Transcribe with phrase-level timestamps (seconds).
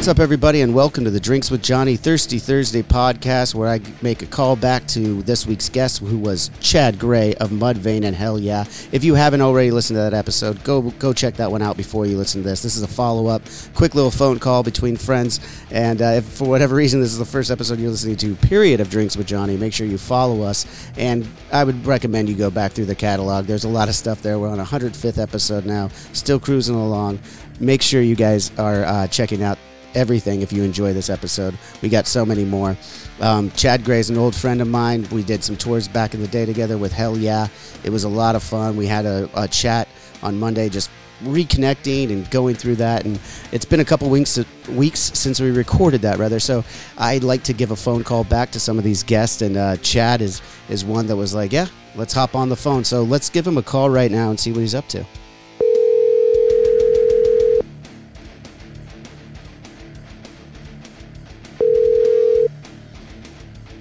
[0.00, 3.82] What's up, everybody, and welcome to the Drinks with Johnny Thirsty Thursday podcast, where I
[4.00, 8.16] make a call back to this week's guest, who was Chad Gray of Mudvayne and
[8.16, 8.64] Hell Yeah.
[8.92, 12.06] If you haven't already listened to that episode, go go check that one out before
[12.06, 12.62] you listen to this.
[12.62, 13.42] This is a follow up,
[13.74, 15.38] quick little phone call between friends,
[15.70, 18.80] and uh, if for whatever reason this is the first episode you're listening to, period,
[18.80, 20.64] of Drinks with Johnny, make sure you follow us.
[20.96, 23.44] And I would recommend you go back through the catalog.
[23.44, 24.38] There's a lot of stuff there.
[24.38, 27.18] We're on 105th episode now, still cruising along.
[27.60, 29.58] Make sure you guys are uh, checking out
[29.94, 31.56] everything if you enjoy this episode.
[31.82, 32.76] We got so many more.
[33.20, 35.06] Um, Chad Gray's an old friend of mine.
[35.10, 37.48] We did some tours back in the day together with Hell Yeah.
[37.84, 38.76] It was a lot of fun.
[38.76, 39.88] We had a, a chat
[40.22, 40.90] on Monday just
[41.22, 43.20] reconnecting and going through that and
[43.52, 44.38] it's been a couple weeks
[44.70, 46.64] weeks since we recorded that rather so
[46.96, 49.76] I'd like to give a phone call back to some of these guests and uh,
[49.78, 53.28] Chad is is one that was like yeah let's hop on the phone so let's
[53.28, 55.04] give him a call right now and see what he's up to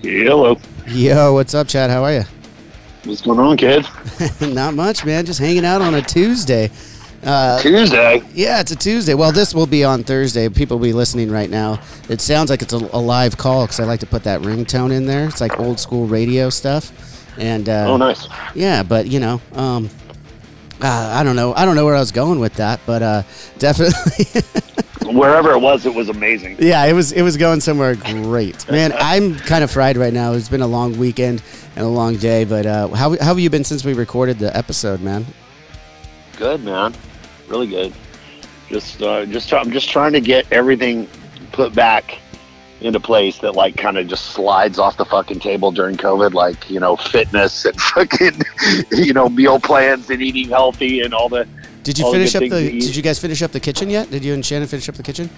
[0.09, 0.57] Hello.
[0.87, 2.23] yo what's up Chad how are you
[3.03, 3.85] What's going on, kid?
[4.41, 5.25] Not much, man.
[5.25, 6.69] Just hanging out on a Tuesday.
[7.23, 8.21] Uh, Tuesday.
[8.33, 9.13] yeah, it's a Tuesday.
[9.13, 10.49] Well, this will be on Thursday.
[10.49, 11.79] People will be listening right now.
[12.09, 14.91] It sounds like it's a, a live call because I like to put that ringtone
[14.91, 15.27] in there.
[15.29, 16.91] It's like old school radio stuff.
[17.39, 18.27] And uh, Oh, nice.
[18.53, 19.89] yeah, but you know, um,
[20.81, 21.53] uh, I don't know.
[21.53, 23.23] I don't know where I was going with that, but uh,
[23.59, 24.41] definitely.
[25.11, 26.57] Wherever it was, it was amazing.
[26.59, 28.93] Yeah, it was it was going somewhere great, man.
[28.95, 30.33] I'm kind of fried right now.
[30.33, 31.41] It's been a long weekend
[31.75, 34.55] and a long day, but uh, how how have you been since we recorded the
[34.55, 35.25] episode, man?
[36.39, 36.93] Good, man.
[37.49, 37.93] Really good.
[38.69, 41.07] Just, uh, just, I'm just trying to get everything
[41.51, 42.19] put back
[42.81, 46.69] into place that like kind of just slides off the fucking table during COVID, like
[46.69, 48.41] you know, fitness and fucking,
[48.91, 51.47] you know, meal plans and eating healthy and all the.
[51.83, 52.49] Did you all finish up the?
[52.79, 54.09] Did you guys finish up the kitchen yet?
[54.11, 55.29] Did you and Shannon finish up the kitchen?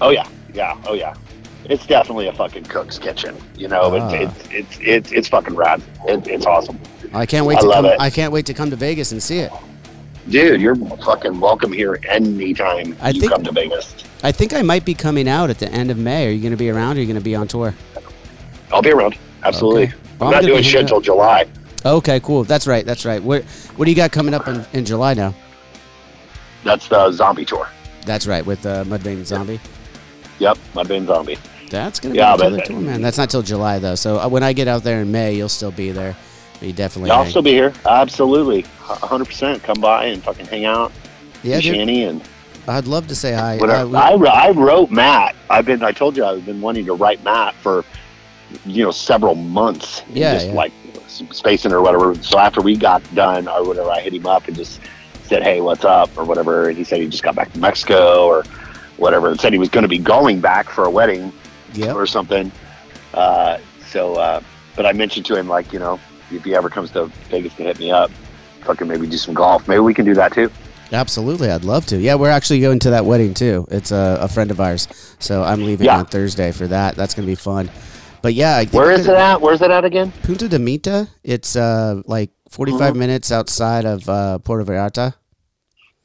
[0.00, 1.14] Oh yeah, yeah, oh yeah.
[1.64, 3.94] It's definitely a fucking cook's kitchen, you know.
[3.96, 4.08] Ah.
[4.10, 5.82] It's, it's it's it's it's fucking rad.
[6.08, 6.78] It, it's awesome,
[7.12, 7.92] I can't wait I to love come.
[7.92, 8.00] it.
[8.00, 9.52] I can't wait to come to Vegas and see it.
[10.28, 10.60] dude.
[10.60, 13.94] You're fucking welcome here anytime I you think- come to Vegas.
[14.22, 16.26] I think I might be coming out at the end of May.
[16.26, 16.96] Are you going to be around?
[16.96, 17.74] or Are you going to be on tour?
[18.70, 19.16] I'll be around.
[19.44, 19.84] Absolutely.
[19.84, 19.94] Okay.
[20.18, 21.46] Well, I'm I'm not doing shit until July.
[21.86, 22.44] Okay, cool.
[22.44, 22.84] That's right.
[22.84, 23.22] That's right.
[23.22, 23.44] What
[23.76, 25.34] What do you got coming up in, in July now?
[26.64, 27.68] That's the zombie tour.
[28.04, 29.60] That's right with uh, Mudvayne Zombie.
[30.38, 31.38] Yep, I've zombie.
[31.70, 33.02] That's gonna be a killer tour, man.
[33.02, 33.94] That's not till July though.
[33.94, 36.16] So uh, when I get out there in May, you'll still be there.
[36.60, 37.10] You definitely.
[37.10, 37.30] I'll hang.
[37.30, 37.72] still be here.
[37.86, 39.62] Absolutely, hundred percent.
[39.62, 40.92] Come by and fucking hang out.
[41.42, 41.60] yeah.
[41.60, 42.22] Shanny and
[42.66, 43.56] I'd love to say hi.
[43.56, 43.96] whatever.
[43.96, 45.36] Uh, we- I, I wrote Matt.
[45.48, 45.82] I've been.
[45.82, 47.84] I told you I've been wanting to write Matt for
[48.64, 50.02] you know several months.
[50.08, 50.52] Yeah, just yeah.
[50.54, 50.72] like
[51.30, 52.14] spacing or whatever.
[52.22, 54.80] So after we got done or whatever, I hit him up and just
[55.30, 56.68] said, "Hey, what's up?" or whatever.
[56.68, 58.44] And he said he just got back to Mexico or
[58.98, 59.28] whatever.
[59.30, 61.32] And said he was going to be going back for a wedding
[61.72, 61.96] Yep.
[61.96, 62.50] or something.
[63.14, 63.58] Uh,
[63.90, 64.40] so, uh,
[64.76, 65.98] but I mentioned to him like, you know,
[66.30, 68.10] if he ever comes to Vegas to hit me up,
[68.62, 69.66] fucking maybe do some golf.
[69.68, 70.50] Maybe we can do that too.
[70.92, 71.96] Absolutely, I'd love to.
[71.98, 73.66] Yeah, we're actually going to that wedding too.
[73.70, 74.88] It's a, a friend of ours,
[75.20, 75.98] so I'm leaving Yeah.
[75.98, 76.96] on Thursday for that.
[76.96, 77.70] That's gonna be fun.
[78.22, 79.40] But yeah, I think Where it at?
[79.40, 80.12] Where's it at again?
[80.24, 81.06] Punta de Mita.
[81.22, 82.98] It's uh like 45 Mhm.
[82.98, 85.14] minutes outside of uh, Puerto Vallarta.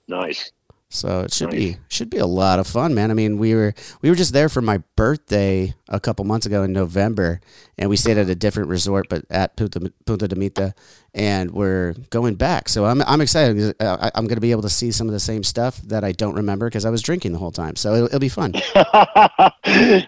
[0.08, 0.52] Nice.
[0.96, 1.60] So it should Nice.
[1.60, 3.12] be should be a lot of fun, man.
[3.12, 6.64] I mean, we were we were just there for my birthday a couple months ago
[6.64, 7.42] in November,
[7.78, 10.74] and we stayed at a different resort, but at Punta, Punta de Mita,
[11.14, 12.70] and we're going back.
[12.70, 13.76] So I'm I'm excited.
[13.82, 16.04] uh, I, I'm going to be able to see some of the same stuff that
[16.04, 17.76] I don't remember because I was drinking the whole time.
[17.76, 18.54] So it'll, it'll be fun.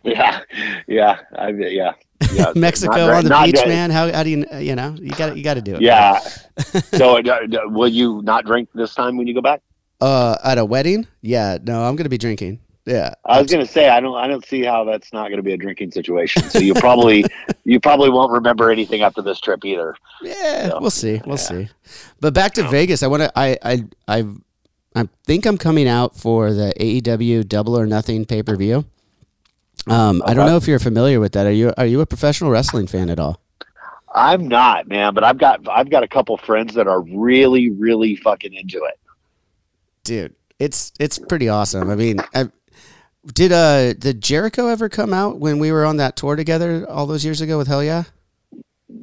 [0.03, 0.39] yeah,
[0.87, 1.93] yeah, I, yeah,
[2.33, 2.51] yeah.
[2.55, 3.89] Mexico on the not beach, man.
[3.91, 5.81] How, how do you you know you got you got to do it.
[5.81, 6.19] Yeah.
[6.93, 9.61] so, uh, will you not drink this time when you go back?
[9.99, 11.07] Uh, at a wedding?
[11.21, 11.57] Yeah.
[11.61, 12.59] No, I'm going to be drinking.
[12.87, 13.15] Yeah.
[13.25, 15.57] I was gonna say I don't I don't see how that's not gonna be a
[15.57, 16.41] drinking situation.
[16.43, 17.25] So you probably
[17.65, 19.93] you probably won't remember anything after this trip either.
[20.21, 21.21] Yeah, So, we'll see.
[21.25, 21.67] We'll see.
[22.21, 23.31] But back to Vegas, I want to.
[23.35, 24.25] I I I
[24.95, 28.85] I think I'm coming out for the AEW Double or Nothing pay per view.
[29.87, 31.45] Um, I don't know if you're familiar with that.
[31.45, 33.41] Are you Are you a professional wrestling fan at all?
[34.15, 38.15] I'm not, man, but I've got I've got a couple friends that are really, really
[38.15, 38.97] fucking into it.
[40.07, 41.89] Dude, it's it's pretty awesome.
[41.89, 42.49] I mean, I,
[43.33, 47.05] did uh did Jericho ever come out when we were on that tour together all
[47.05, 48.03] those years ago with Hell Yeah?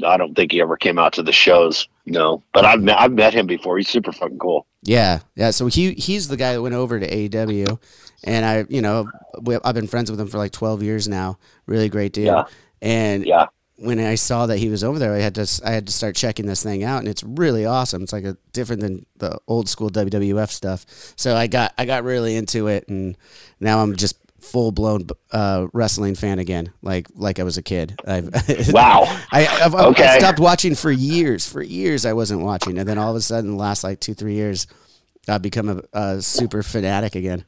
[0.05, 2.43] I don't think he ever came out to the shows, no.
[2.55, 3.77] But I've met, I've met him before.
[3.77, 4.67] He's super fucking cool.
[4.83, 5.51] Yeah, yeah.
[5.51, 7.79] So he he's the guy that went over to AEW,
[8.25, 9.07] and I, you know,
[9.43, 11.39] we, I've been friends with him for like twelve years now.
[11.67, 12.27] Really great dude.
[12.27, 12.45] Yeah.
[12.81, 13.47] And Yeah.
[13.77, 16.17] When I saw that he was over there, I had to I had to start
[16.17, 18.03] checking this thing out, and it's really awesome.
[18.03, 20.87] It's like a different than the old school WWF stuff.
[21.17, 23.17] So I got I got really into it, and
[23.61, 27.99] now I'm just full blown uh, wrestling fan again, like like I was a kid.
[28.07, 28.29] I've,
[28.69, 29.05] Wow.
[29.33, 30.07] I, I've, I Okay.
[30.07, 31.49] stopped watching for years.
[31.49, 34.15] For years, I wasn't watching, and then all of a sudden, the last like two,
[34.15, 34.67] three years,
[35.29, 37.45] I've become a, a super fanatic again.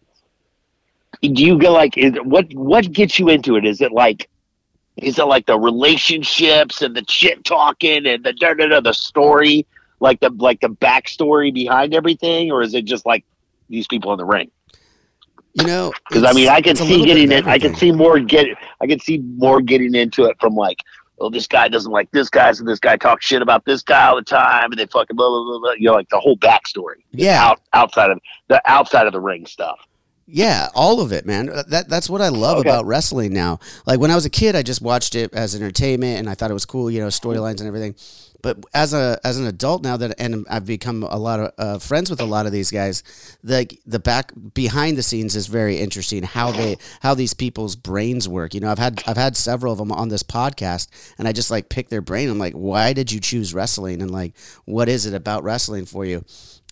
[1.22, 3.64] Do you go like is, what what gets you into it?
[3.64, 4.28] Is it like
[4.96, 8.92] is it like the relationships and the shit talking and the da, da, da, the
[8.92, 9.66] story,
[10.00, 13.24] like the like the backstory behind everything, or is it just like
[13.68, 14.50] these people in the ring?
[15.54, 17.46] You know, Because I mean, I can see getting it.
[17.46, 18.46] I can see more get.
[18.80, 20.80] I can see more getting into it from like,
[21.18, 24.06] oh, this guy doesn't like this guy, so this guy talks shit about this guy
[24.06, 25.58] all the time, and they fucking blah blah blah.
[25.58, 25.72] blah.
[25.72, 27.02] You know, like the whole backstory.
[27.12, 27.42] Yeah.
[27.42, 29.78] out outside of the outside of the ring stuff.
[30.28, 31.48] Yeah, all of it, man.
[31.48, 32.68] Uh, That that's what I love Okay.
[32.68, 33.60] about wrestling now.
[33.86, 36.50] Like when I was a kid, I just watched it as entertainment, and I thought
[36.50, 37.94] it was cool, you know, storylines and everything.
[38.42, 41.78] But as a as an adult now that and I've become a lot of uh,
[41.78, 43.02] friends with a lot of these guys,
[43.42, 46.22] the the back behind the scenes is very interesting.
[46.24, 48.52] How they how these people's brains work.
[48.52, 50.88] You know, I've had I've had several of them on this podcast,
[51.18, 52.28] and I just like pick their brain.
[52.28, 54.02] I'm like, why did you choose wrestling?
[54.02, 56.24] And like, what is it about wrestling for you?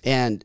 [0.05, 0.45] And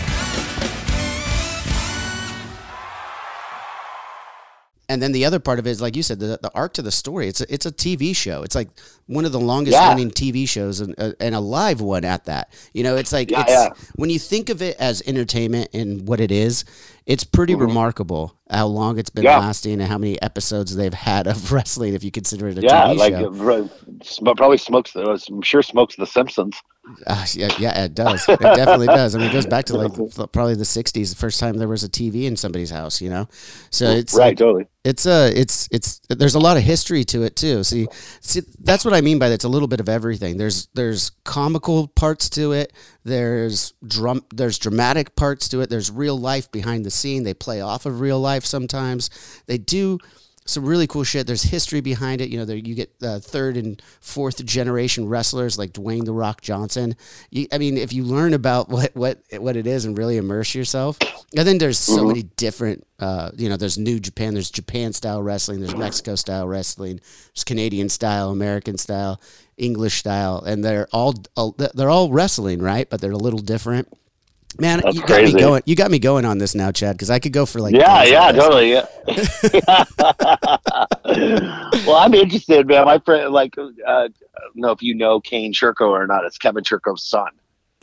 [4.91, 6.81] And then the other part of it is like you said the, the arc to
[6.81, 7.27] the story.
[7.27, 8.43] It's a, it's a tv show.
[8.43, 8.69] It's like
[9.07, 9.87] one of the longest Yeah.
[9.87, 12.51] running tv shows and, uh, and a live one at that.
[12.73, 13.69] You know it's like Yeah, it's yeah.
[13.95, 16.65] when you think of it as entertainment and what it is
[17.05, 19.23] it's pretty remarkable how long it's been.
[19.23, 19.39] Yeah.
[19.39, 22.87] lasting and how many episodes they've had of wrestling if you consider it a yeah,
[22.87, 24.91] tv like show uh, probably smokes.
[24.91, 26.61] the- I'm sure smokes the Simpsons.
[27.05, 28.27] Uh, yeah, yeah, it does.
[28.27, 29.13] It definitely does.
[29.15, 29.93] I mean, it goes back to like
[30.31, 33.01] probably the '60s, the first time there was a TV in somebody's house.
[33.01, 33.27] You know,
[33.69, 34.65] so it's right, like, totally.
[34.83, 37.87] it's uh it's it's there's a lot of history to it too see
[38.19, 41.11] see that's what i mean by that it's a little bit of everything there's there's
[41.23, 45.69] comical parts to it there's drum there's dramatic parts to it.
[45.69, 47.23] There's real life behind the scene.
[47.23, 49.09] They play off of real life sometimes.
[49.47, 49.97] They do
[50.45, 51.27] some really cool shit.
[51.27, 52.29] There's history behind it.
[52.29, 56.41] You know, there you get uh, third and fourth generation wrestlers like Dwayne the Rock
[56.41, 56.95] Johnson.
[57.29, 60.55] You, I mean, if you learn about what what what it is and really immerse
[60.55, 60.97] yourself,
[61.37, 62.85] and then there's so many different.
[62.99, 66.99] Uh, you know, there's New Japan, there's Japan style wrestling, there's Mexico style wrestling,
[67.33, 69.19] there's Canadian style, American style,
[69.57, 72.89] English style, and they're all all- they're all wrestling, right?
[72.89, 73.87] But they're a little different.
[74.59, 75.63] Man, That's you got me going.
[75.65, 78.03] You got me going on this now, Chad, because I could go for like yeah,
[78.03, 78.73] yeah, totally.
[78.73, 78.85] Yeah.
[81.85, 82.85] well, I'm interested, man.
[82.85, 86.25] My friend, like, uh, I don't know if you know Kane Churko or not.
[86.25, 87.29] It's Kevin Churko's son.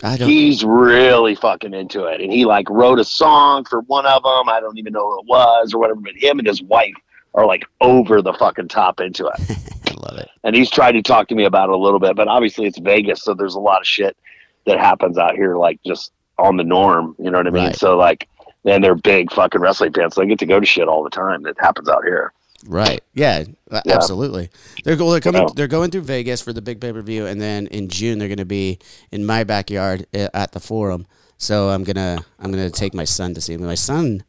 [0.03, 0.29] I don't.
[0.29, 4.49] He's really fucking into it, and he like wrote a song for one of them.
[4.49, 6.01] I don't even know who it was or whatever.
[6.01, 6.95] But him and his wife
[7.35, 9.41] are like over the fucking top into it.
[9.89, 10.29] I love it.
[10.45, 12.15] and he's tried to talk to me about it a little bit.
[12.15, 14.17] But obviously, it's Vegas, so there's a lot of shit
[14.67, 17.15] that happens out here, like just on the norm.
[17.19, 17.65] You know what I mean?
[17.67, 17.77] Right.
[17.77, 18.29] So like,
[18.65, 21.11] and they're big fucking wrestling fans, so they get to go to shit all the
[21.11, 22.33] time that happens out here.
[22.67, 23.03] Right.
[23.15, 23.45] Yeah.
[23.71, 23.81] Yeah.
[23.95, 24.51] Absolutely.
[24.85, 25.43] They're go- they're coming.
[25.43, 25.49] Yeah.
[25.55, 28.29] They're going through Vegas for the big pay per view, and then in June they're
[28.29, 28.79] going to be
[29.13, 31.07] in my backyard uh, at the Forum.
[31.37, 33.63] So I'm gonna I'm gonna take my son to see him.
[33.65, 34.25] My son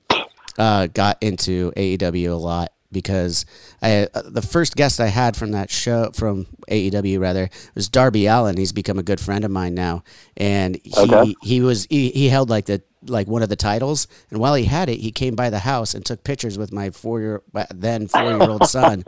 [0.59, 3.45] uh, got into AEW a lot because
[3.81, 8.25] I uh, the first guest I had from that show from AEW rather was Darby
[8.27, 8.57] Allin.
[8.57, 10.03] He's become a good friend of mine now,
[10.37, 11.35] and he Okay.
[11.43, 14.65] he was he, he held like the like one of the titles, and while he
[14.65, 17.41] had it, he came by the house and took pictures with my four year
[17.73, 19.03] then four year old son,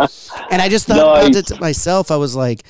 [0.50, 2.10] and I just thought about it to myself.
[2.12, 2.64] I was like,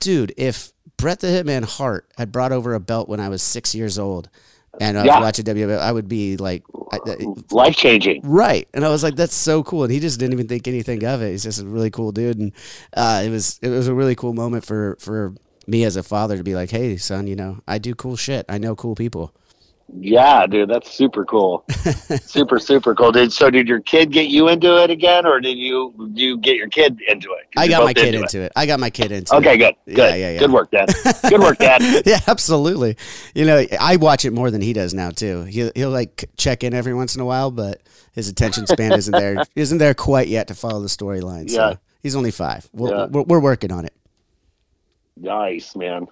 [0.00, 3.74] dude, if Bret the Hitman Hart had brought over a belt when I was six
[3.74, 4.28] years old.
[4.80, 5.20] And I was Yeah.
[5.20, 5.78] watching WWE.
[5.78, 6.62] I would be like,
[7.50, 8.20] Life changing.
[8.24, 8.68] Right.
[8.74, 9.84] And I was like, that's so cool.
[9.84, 11.30] And he just didn't even think anything of it.
[11.32, 12.38] He's just a really cool dude.
[12.38, 12.52] And
[12.96, 15.34] uh, it was it was a really cool moment for for
[15.66, 18.46] me as a father to be like, hey, son, you know, I do cool shit.
[18.48, 19.32] I know cool people.
[19.98, 21.64] Yeah, dude, that's super cool.
[22.22, 23.12] super, super cool.
[23.12, 23.50] Did so?
[23.50, 26.68] Did your kid get you into it again, or did you did you get your
[26.68, 27.46] kid into it?
[27.56, 28.50] I got my kid into it.
[28.56, 29.58] I got my kid into Okay, it.
[29.58, 30.38] good, good, Yeah, yeah, yeah.
[30.40, 30.92] good work, Dad.
[31.28, 31.82] Good work, Dad.
[32.06, 32.96] yeah, absolutely.
[33.34, 35.44] You know, I watch it more than he does now too.
[35.44, 37.80] He'll he'll like check in every once in a while, but
[38.12, 41.48] his attention span isn't there isn't there quite yet to follow the storyline.
[41.48, 41.74] So Yeah.
[42.02, 42.68] he's only five.
[42.72, 43.06] We're, Yeah.
[43.06, 43.94] we're, we're working on it.
[45.16, 46.08] Nice, man.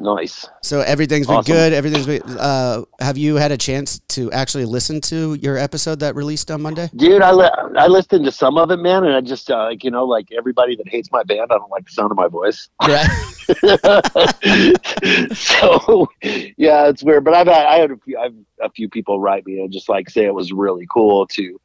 [0.00, 0.48] Nice.
[0.62, 1.52] So everything's been Awesome.
[1.54, 1.72] good.
[1.72, 2.22] Everything's been.
[2.38, 6.62] Uh, have you had a chance to actually listen to your episode that released on
[6.62, 6.88] Monday?
[6.94, 9.82] Dude, I li- I listened to some of it, man, and I just uh, like
[9.82, 12.28] you know, like everybody that hates my band, I don't like the sound of my
[12.28, 12.68] voice.
[12.80, 13.08] Right.
[15.34, 16.08] so
[16.56, 17.24] yeah, it's weird.
[17.24, 19.88] But I've had I had a few, I've a few people write me and just
[19.88, 21.60] like say it was really cool to,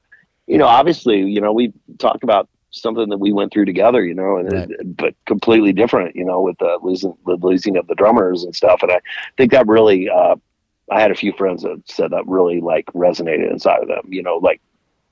[0.48, 4.14] you know, obviously, you know, we talked about something that we went through together, you
[4.14, 4.98] know, and Right.
[4.98, 8.82] but completely different, you know, with the losing the losing of the drummers and stuff.
[8.84, 9.00] And I
[9.38, 10.36] think that really, uh,
[10.92, 14.22] I had a few friends that said that really like resonated inside of them, you
[14.24, 14.60] know, like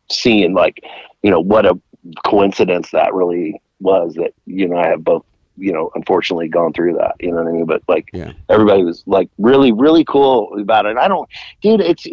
[0.09, 0.83] seeing like,
[1.23, 1.79] you know, what a
[2.25, 5.23] coincidence that really was that, you know, I have both,
[5.57, 7.65] you know, unfortunately gone through that, you know what I mean?
[7.65, 8.33] But like Yeah.
[8.49, 10.97] everybody was like really, really cool about it.
[10.97, 11.29] I don't,
[11.61, 12.07] dude, it's,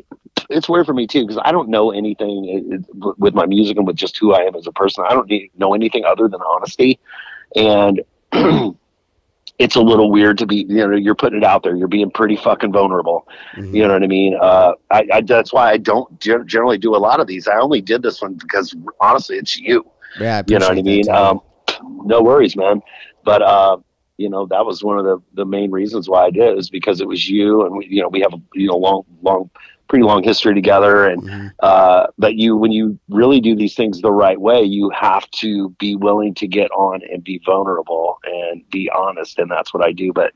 [0.49, 3.76] it's weird for me too, because I don't know anything it- it- with my music
[3.76, 5.05] and with just who I am as a person.
[5.09, 6.99] I don't know anything other than honesty.
[7.55, 8.02] And
[9.59, 11.75] it's a little weird to be, you know, you're putting it out there.
[11.75, 13.26] You're being pretty fucking vulnerable.
[13.57, 13.75] Mhm.
[13.75, 14.37] You know what I mean?
[14.40, 17.49] Uh, I, I, that's why I don't generally do a lot of these.
[17.49, 19.85] I only did this one because honestly, it's you.
[20.21, 20.43] Yeah.
[20.47, 21.09] You know what I mean?
[21.11, 21.40] Um,
[22.05, 22.81] no worries, man.
[23.25, 23.78] But uh,
[24.17, 27.00] you know, that was one of the the main reasons why I did is because
[27.00, 29.50] it was you, and we, you know, we have a you know long, long,
[29.88, 31.50] pretty long history together, and Mhm.
[31.61, 35.71] uh, but you when you really do these things the right way, you have to
[35.78, 39.92] be willing to get on and be vulnerable and be honest, and that's what I
[39.92, 40.12] do.
[40.12, 40.33] But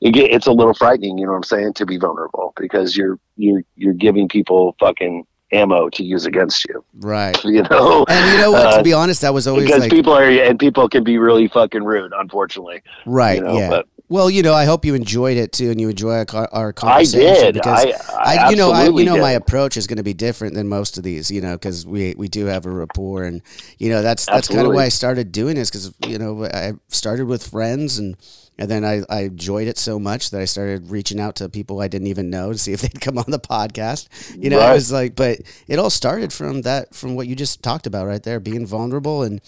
[0.00, 3.18] it it's a little frightening, you know what I'm saying, to be vulnerable because you're
[3.36, 7.36] you're you're giving people fucking ammo to use against you, Right.
[7.44, 8.04] you know.
[8.08, 8.66] And you know what?
[8.66, 11.16] Uh, to be honest, that was always because like people are and people can be
[11.18, 12.82] really fucking rude, unfortunately.
[13.06, 13.38] right.
[13.38, 13.68] you know, yeah.
[13.70, 16.74] but- well, you know, I hope you enjoyed it too, and you enjoy our, our
[16.82, 17.54] I did.
[17.54, 20.02] Because I, I, I, you know, I, you absolutely know, my approach is going to
[20.02, 23.24] be different than most of these, you know, because we we do have a rapport,
[23.24, 23.40] and
[23.78, 26.72] you know, that's that's kind of why I started doing this, because you know, I
[26.88, 28.16] started with friends, and
[28.58, 31.80] and then I, I enjoyed it so much that I started reaching out to people
[31.80, 34.08] I didn't even know to see if they'd come on the podcast.
[34.40, 34.72] You know, it Right.
[34.74, 38.22] was like, but it all started from that, from what you just talked about right
[38.22, 39.40] there, being vulnerable and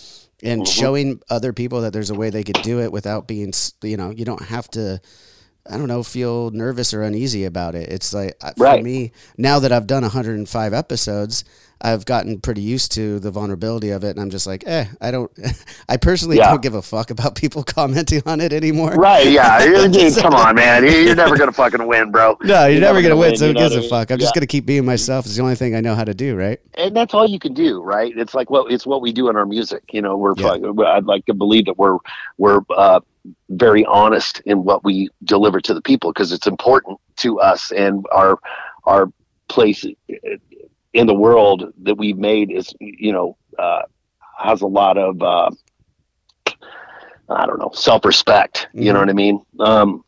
[0.43, 0.71] and Mm-hmm.
[0.71, 4.11] showing other people that there's a way they could do it without being, you know,
[4.11, 5.01] you don't have to.
[5.69, 7.89] I don't know, feel nervous or uneasy about it.
[7.89, 8.85] It's like uh, for Right.
[8.85, 11.43] me now that I've done 105 episodes,
[11.81, 15.11] I've gotten pretty used to the vulnerability of it, and I'm just like, eh, I
[15.11, 15.31] don't.
[15.89, 16.51] I personally Yeah.
[16.51, 18.93] don't give a fuck about people commenting on it anymore.
[18.95, 19.27] Right?
[19.31, 19.87] Yeah.
[19.89, 20.85] Dude, come on, man.
[20.85, 22.39] You- You're never gonna fucking win, bro.
[22.43, 23.37] No, you're, never gonna win.
[23.37, 23.91] so who gives a mean?
[23.91, 24.11] fuck?
[24.11, 25.27] I'm just gonna keep being myself.
[25.27, 26.35] It's the only thing I know how to do.
[26.37, 26.59] Right?
[26.79, 28.13] and that's all you can do, right?
[28.17, 29.85] It's like what it's what we do in our music.
[29.93, 30.57] You know, we're Yeah.
[30.87, 31.99] I'd like to believe that we're
[32.39, 33.01] we're uh,
[33.51, 38.05] very honest in what we deliver to the people because it's important to us and
[38.13, 38.39] our
[38.85, 39.11] our
[39.49, 39.85] place
[40.97, 43.83] in the world that we've made is you know uh,
[44.39, 45.51] has a lot of uh,
[47.29, 48.69] I don't know self respect.
[48.73, 49.03] You know Mhm.
[49.03, 49.43] what I mean?
[49.61, 50.03] Um,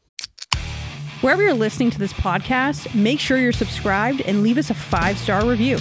[1.21, 5.19] Wherever you're listening to this podcast, make sure you're subscribed and leave us a five
[5.19, 5.77] star review.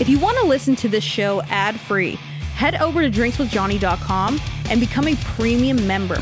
[0.00, 2.14] If you want to listen to this show ad free,
[2.54, 4.40] head over to drinkswithjohnny.com
[4.70, 6.18] and become a premium member.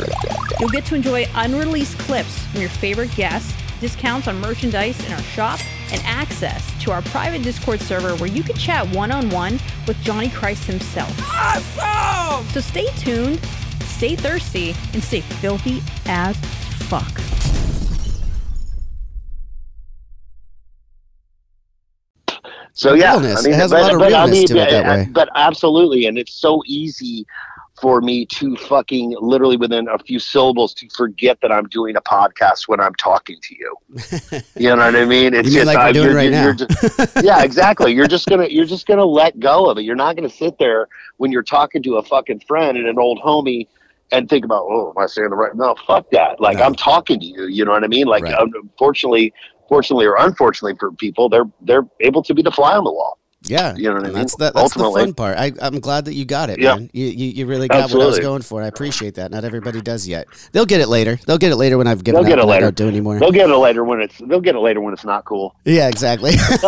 [0.59, 5.23] You'll get to enjoy unreleased clips from your favorite guests, discounts on merchandise in our
[5.23, 5.61] shop,
[5.93, 10.01] and access to our private Discord server where you can chat one on one with
[10.03, 11.13] Johnny Christ himself.
[11.33, 12.47] Awesome!
[12.49, 13.41] So stay tuned,
[13.85, 16.37] stay thirsty, and stay filthy as
[16.89, 17.21] fuck.
[22.73, 23.41] So yeah, Realness.
[23.41, 25.09] I mean, It has a lot of but, I realness mean, to it that way.
[25.11, 27.27] But absolutely, and it's so easy
[27.81, 32.01] for me to fucking literally within a few syllables to forget that I'm doing a
[32.01, 33.77] podcast when I'm talking to you.
[34.57, 35.35] you know what I mean?
[35.35, 36.53] It's you mean just, like we're uh, doing right now.
[36.53, 37.93] Just, yeah, exactly.
[37.93, 39.83] You're just gonna you're just gonna let go of it.
[39.83, 43.21] You're not gonna sit there when you're talking to a fucking friend and an old
[43.21, 43.69] homie
[44.11, 45.55] and think about, oh, am I saying the right?
[45.55, 46.41] No, fuck that.
[46.41, 46.65] Like no.
[46.65, 47.47] I'm talking to you.
[47.47, 48.07] You know what I mean?
[48.07, 48.49] Like right.
[48.55, 49.33] unfortunately,
[49.69, 53.18] fortunately or unfortunately for people, they're they're able to be the fly on the wall.
[53.43, 54.15] Yeah, you know what I mean.
[54.15, 55.39] That's, the, that's the fun part.
[55.39, 56.75] I, I'm glad that you got it, yeah.
[56.75, 56.91] man.
[56.93, 57.99] You, you, you really got Absolutely.
[57.99, 58.63] what I was going for.
[58.63, 59.31] I appreciate that.
[59.31, 60.27] Not everybody does yet.
[60.51, 61.21] They'll get it later.
[61.25, 62.67] They'll get it later when I've given they'll get it later.
[62.67, 63.21] I don't do anymore.
[63.21, 64.19] They'll get it later when it's.
[64.19, 65.55] They'll get it later when it's not cool.
[65.65, 66.33] Yeah, exactly.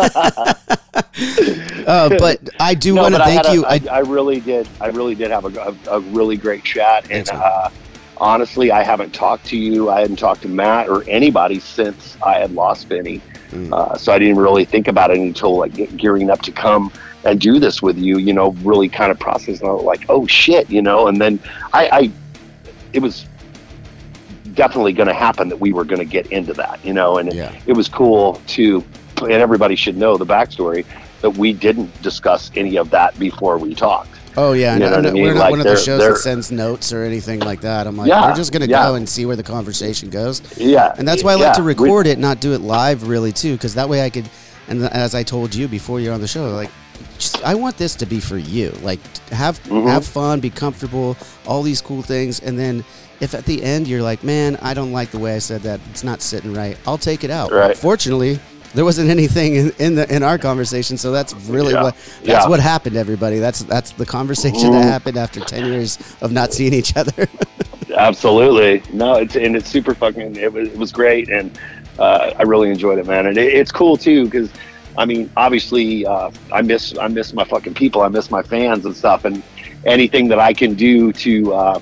[1.85, 3.65] uh, but I do no, want to thank I you.
[3.65, 4.69] I, I, really did.
[4.79, 7.69] I really did have a, a, a really great chat, and uh,
[8.15, 9.89] honestly, I haven't talked to you.
[9.89, 13.21] I hadn't talked to Matt or anybody since I had lost Vinnie.
[13.51, 13.73] Mm.
[13.73, 16.91] Uh, so I didn't really think about it until like gearing up to come
[17.23, 20.81] and do this with you, you know, really kind of processing like, oh shit, you
[20.81, 21.39] know, and then
[21.73, 22.11] I, I
[22.93, 23.25] it was
[24.53, 27.33] definitely going to happen that we were going to get into that, you know, and
[27.33, 27.51] yeah.
[27.51, 28.83] it, it was cool to,
[29.21, 30.85] and everybody should know the backstory
[31.21, 34.09] that we didn't discuss any of that before we talked.
[34.37, 35.23] Oh yeah, no, no, I mean?
[35.23, 37.87] we're not like one of the shows that sends notes or anything like that.
[37.87, 38.87] I'm like, yeah, we're just gonna yeah.
[38.87, 40.41] go and see where the conversation goes.
[40.57, 41.53] Yeah, and that's why I like yeah.
[41.53, 44.29] to record we, it, not do it live, really, too, because that way I could.
[44.67, 46.71] And as I told you before you're on the show, like,
[47.17, 48.69] just, I want this to be for you.
[48.81, 49.87] Like, have mm-hmm.
[49.87, 52.85] have fun, be comfortable, all these cool things, and then
[53.19, 55.79] if at the end you're like, man, I don't like the way I said that,
[55.89, 57.51] it's not sitting right, I'll take it out.
[57.51, 57.77] Right.
[57.77, 58.39] Fortunately,
[58.73, 61.83] there wasn't anything in, in, the in our conversation, so that's really yeah.
[61.83, 62.47] what that's yeah.
[62.47, 62.95] what happened.
[62.95, 67.27] Everybody, that's that's the conversation that happened after ten years of not seeing each other.
[67.95, 70.35] Absolutely, no, it's and it's super fucking.
[70.35, 71.57] It was it was great, and
[71.99, 73.27] uh, I really enjoyed it, man.
[73.27, 74.49] And it, it's cool too because.
[74.97, 78.01] I mean, obviously, uh, I miss I miss my fucking people.
[78.01, 79.23] I miss my fans and stuff.
[79.23, 79.41] And
[79.85, 81.79] anything that I can do to uh,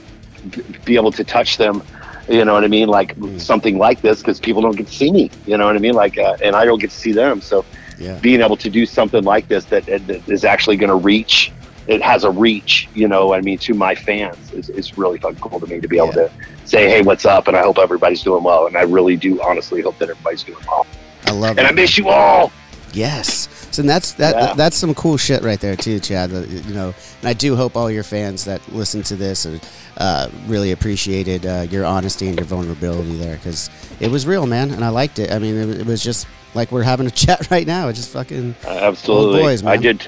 [0.85, 1.81] be able to touch them
[2.29, 2.87] you know what I mean?
[2.87, 3.41] Like mm.
[3.41, 5.31] something like this because people don't get to see me.
[5.45, 5.95] You know what I mean?
[5.95, 7.41] Like, uh, and I don't get to see them.
[7.41, 7.65] So
[7.97, 8.19] yeah.
[8.19, 11.51] being able to do something like this that, that is actually going to reach,
[11.87, 12.87] it has a reach.
[12.93, 15.87] You know, I mean, to my fans is, is really fucking cool to me to
[15.87, 16.31] be able to
[16.65, 17.47] say, hey, what's up?
[17.47, 18.67] And I hope everybody's doing well.
[18.67, 20.85] And I really do honestly hope that everybody's doing well.
[21.25, 21.59] I love it.
[21.59, 22.51] And I miss you all.
[22.93, 23.48] Yes.
[23.79, 24.53] So that's that, yeah.
[24.55, 26.31] that's some cool shit right there too, Chad.
[26.31, 29.57] You know, and I do hope all your fans that listen to this are
[29.95, 33.69] uh, really appreciated uh, your honesty and your vulnerability there because
[34.01, 35.31] it was real, man, and I liked it.
[35.31, 37.87] I mean, it, it, was just like we're having a chat right now.
[37.87, 39.43] It's just fucking uh, absolutely.
[39.43, 40.05] Boys, I did.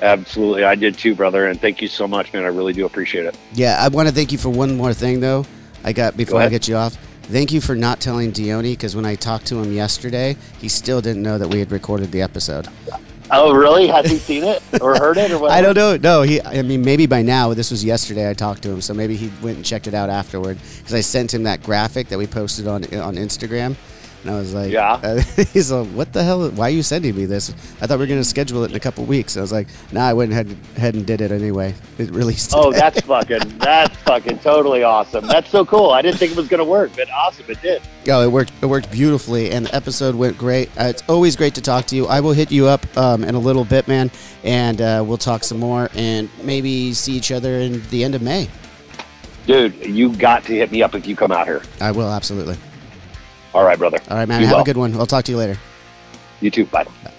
[0.00, 2.44] Absolutely, I did too, brother, and thank you so much, man.
[2.44, 3.36] I really do appreciate it.
[3.54, 5.44] Yeah, I want to thank you for one more thing, though.
[5.82, 6.96] I got before Go I get you off.
[7.30, 11.00] Thank you for not telling Dione because when I talked to him yesterday, he still
[11.00, 12.66] didn't know that we had recorded the episode.
[13.30, 13.86] Oh, really?
[13.86, 15.50] Has he seen it or heard it or what?
[15.52, 15.96] I don't know.
[15.96, 16.42] No, he.
[16.42, 17.54] I mean, maybe by now.
[17.54, 18.28] This was yesterday.
[18.28, 21.02] I talked to him, so maybe he went and checked it out afterward because I
[21.02, 23.76] sent him that graphic that we posted on on Instagram.
[24.22, 25.00] And I was like, yeah.
[25.02, 25.20] Uh,
[25.52, 26.50] he's like, what the hell?
[26.50, 27.50] Why are you sending me this?
[27.80, 29.36] I thought we were going to schedule it in a couple weeks.
[29.36, 31.74] I was like, nah, I went ahead, ahead and did it anyway.
[31.96, 32.76] It released oh, today.
[32.76, 35.26] Oh, that's fucking, that's fucking totally awesome.
[35.26, 35.90] That's so cool.
[35.90, 37.46] I didn't think it was going to work, but awesome.
[37.48, 37.82] It did.
[38.08, 38.52] Oh, it worked.
[38.60, 40.68] It worked beautifully, and the episode went great.
[40.78, 42.06] Uh, it's always great to talk to you.
[42.06, 44.10] I will hit you up um, in a little bit, man,
[44.44, 48.22] and uh, we'll talk some more and maybe see each other in the end of
[48.22, 48.48] May.
[49.46, 51.62] Dude, you got to hit me up if you come out here.
[51.80, 52.56] I will, absolutely.
[53.54, 53.98] All right, brother.
[54.08, 54.42] All right, man.
[54.42, 54.62] Have well.
[54.62, 54.94] a good one.
[54.94, 55.58] I'll talk to you later.
[56.40, 56.66] You too.
[56.66, 56.84] Bye.
[56.84, 57.12] Bye.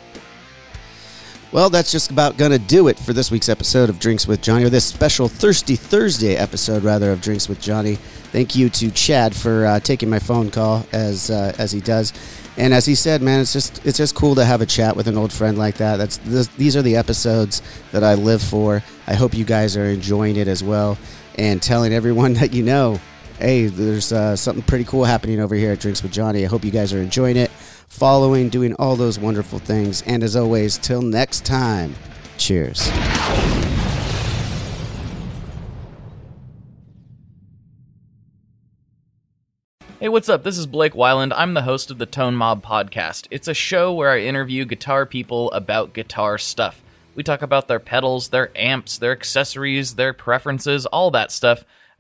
[1.52, 4.42] Well, that's just about going to do it for this week's episode of Drinks with
[4.42, 7.96] Johnny, or this special Thirsty Thursday episode, rather, of Drinks with Johnny.
[7.96, 12.14] Thank you to Chad for uh, taking my phone call as uh, as he does.
[12.56, 15.08] And as he said, man, it's just it's just cool to have a chat with
[15.08, 15.98] an old friend like that.
[15.98, 18.82] That's this, these are the episodes that I live for.
[19.06, 20.98] I hope you guys are enjoying it as well,
[21.38, 23.02] and telling everyone that you know
[23.42, 26.46] hey, there's uh, something pretty cool happening over here at Drinks with Johnny.
[26.46, 30.04] I hope you guys are enjoying it, following, doing all those wonderful things.
[30.04, 31.96] And as always, till next time,
[32.38, 32.88] cheers.
[40.00, 40.44] Hey, what's up?
[40.44, 41.32] This is Blake Wyland.
[41.36, 43.28] I'm the host of the Tone Mob podcast.
[43.30, 46.82] It's a show where I interview guitar people about guitar stuff.
[47.14, 51.66] We talk about their pedals, their amps, their accessories, their preferences, all that stuff